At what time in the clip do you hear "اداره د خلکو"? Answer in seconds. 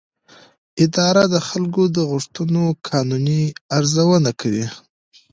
0.83-1.83